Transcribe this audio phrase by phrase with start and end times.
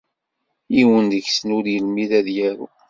[0.75, 2.67] Yiwen deg-sen ur yelmid ad yaru.